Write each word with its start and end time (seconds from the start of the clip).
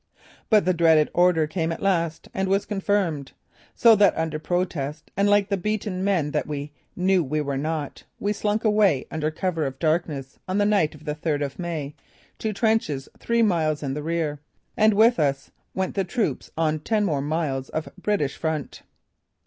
But 0.49 0.65
the 0.65 0.73
dreaded 0.73 1.11
order 1.13 1.45
came 1.45 1.71
at 1.71 1.79
last 1.79 2.27
and 2.33 2.49
was 2.49 2.65
confirmed, 2.65 3.33
so 3.75 3.95
that 3.95 4.17
under 4.17 4.39
protest 4.39 5.11
and 5.15 5.29
like 5.29 5.49
the 5.49 5.57
beaten 5.57 6.03
men 6.03 6.31
that 6.31 6.47
we 6.47 6.73
knew 6.95 7.23
we 7.23 7.39
were 7.39 7.55
not, 7.55 8.03
we 8.19 8.33
slunk 8.33 8.63
away 8.63 9.05
under 9.11 9.29
cover 9.29 9.63
of 9.63 9.77
darkness 9.77 10.39
on 10.47 10.57
the 10.57 10.65
night 10.65 10.95
of 10.95 11.05
the 11.05 11.13
third 11.13 11.43
of 11.43 11.59
May 11.59 11.93
to 12.39 12.51
trenches 12.51 13.09
three 13.19 13.43
miles 13.43 13.83
in 13.83 13.93
the 13.93 14.01
rear, 14.01 14.39
and 14.75 14.95
with 14.95 15.19
us 15.19 15.51
went 15.75 15.93
the 15.93 16.03
troops 16.03 16.49
on 16.57 16.79
ten 16.79 17.05
more 17.05 17.21
miles 17.21 17.69
of 17.69 17.87
British 17.95 18.35
front. 18.37 18.81